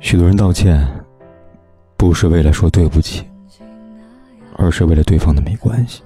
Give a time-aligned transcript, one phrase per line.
[0.00, 0.86] 许多人道歉，
[1.96, 3.24] 不是为了说对不起，
[4.56, 6.02] 而是为了对方的没关系。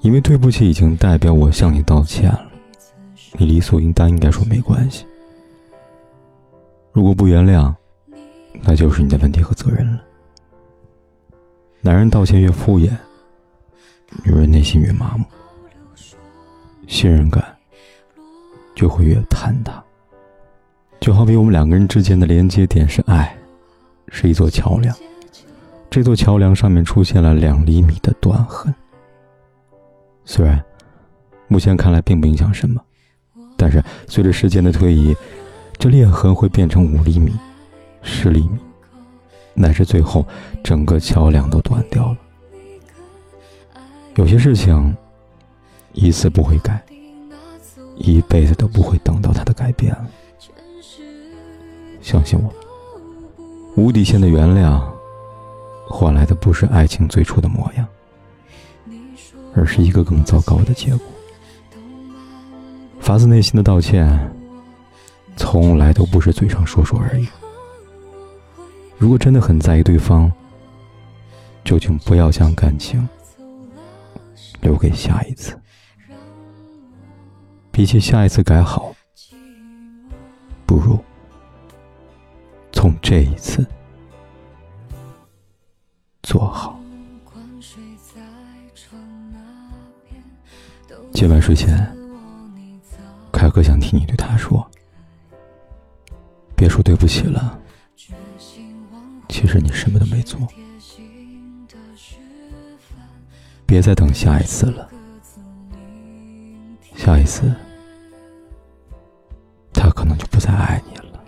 [0.00, 2.50] 因为对不起已经代表我向你道歉了，
[3.38, 5.06] 你理所应当应该说没关系。
[6.92, 7.74] 如果不原谅，
[8.62, 10.02] 那就是你的问题和责任了。
[11.82, 12.90] 男人道歉越敷衍。
[14.24, 15.24] 女人内心越麻木，
[16.88, 17.39] 信任感
[18.80, 19.84] 就会越坍塌。
[21.00, 23.36] 就好比我们两个人之间的连接点是爱，
[24.08, 24.96] 是一座桥梁，
[25.90, 28.74] 这座桥梁上面出现了两厘米的断痕。
[30.24, 30.64] 虽然
[31.46, 32.80] 目前看来并不影响什么，
[33.54, 35.14] 但是随着时间的推移，
[35.76, 37.34] 这裂痕会变成五厘米、
[38.00, 38.58] 十厘米，
[39.52, 40.26] 乃至最后
[40.64, 42.16] 整个桥梁都断掉了。
[44.14, 44.96] 有些事情，
[45.92, 46.82] 一次不会改，
[48.00, 50.06] 一辈子都不会等到他的改变了。
[52.00, 52.52] 相信我，
[53.76, 54.82] 无底线的原谅，
[55.86, 57.86] 换来的不是爱情最初的模样，
[59.54, 61.06] 而是一个更糟糕的结果。
[63.00, 64.30] 发自内心的道歉，
[65.36, 67.28] 从来都不是嘴上说说而已。
[68.96, 70.30] 如果真的很在意对方，
[71.64, 73.06] 就请不要将感情。
[74.62, 75.58] 留给下一次，
[77.80, 78.94] 比起下一次改好，
[80.66, 81.02] 不如
[82.72, 83.66] 从这一次
[86.22, 86.78] 做好。
[91.14, 91.90] 今晚睡前，
[93.32, 94.70] 凯哥想听你对他说
[96.54, 97.58] ：“别说对不起了，
[99.30, 100.38] 其实你什么都没做。”
[103.64, 104.86] 别再等下一次了，
[106.94, 107.50] 下一次
[109.80, 111.24] 他可能就不再爱你了。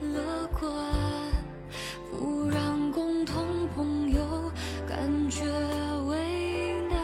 [0.00, 0.70] 乐观，
[2.12, 4.52] 不让共同朋友
[4.88, 5.42] 感觉
[6.06, 7.00] 为难。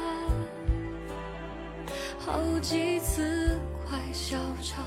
[2.16, 4.84] 好几次快笑场，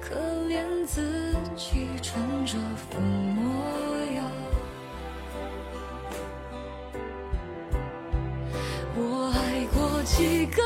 [0.00, 0.14] 可
[0.46, 4.30] 怜自己装着副模样。
[8.94, 10.62] 我爱过几个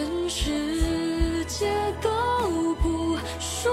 [0.00, 1.68] 全世界
[2.00, 2.08] 都
[2.76, 3.70] 不说。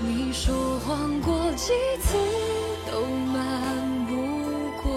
[0.00, 1.72] 你说谎过几
[2.02, 2.18] 次
[2.90, 3.00] 都
[3.32, 4.12] 瞒不
[4.82, 4.92] 过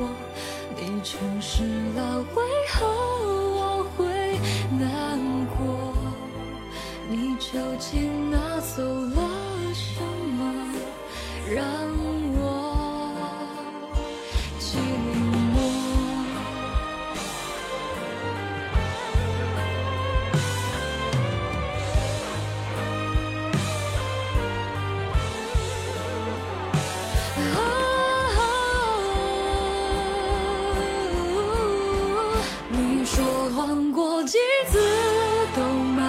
[0.00, 0.08] 我，
[0.76, 1.00] 你。
[1.04, 1.62] 诚实
[1.94, 2.86] 了，为何
[34.26, 34.38] 几
[34.68, 34.78] 次
[35.54, 36.02] 都瞒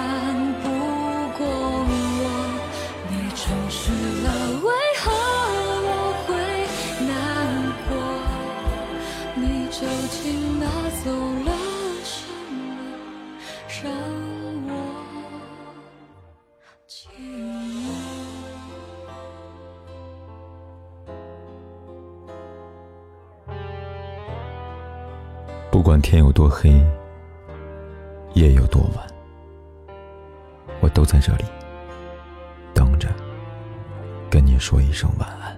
[0.62, 0.68] 不
[1.36, 2.24] 过我，
[3.10, 3.92] 你诚实
[4.22, 4.26] 了，
[4.62, 4.68] 为
[5.02, 5.04] 何
[5.84, 5.88] 我
[6.24, 6.28] 会
[7.06, 7.08] 难
[7.88, 7.92] 过？
[9.34, 9.78] 你究
[10.10, 10.16] 竟
[10.58, 10.64] 拿
[11.04, 11.06] 走
[11.44, 11.50] 了
[12.04, 12.16] 什
[12.50, 12.56] 么，
[13.82, 13.84] 让
[14.66, 14.70] 我
[16.88, 16.96] 寂
[17.70, 17.84] 寞？
[25.70, 26.72] 不管天有多黑。
[28.36, 29.06] 夜有多晚，
[30.82, 31.44] 我都在这里
[32.74, 33.08] 等着，
[34.28, 35.55] 跟你说一声晚安。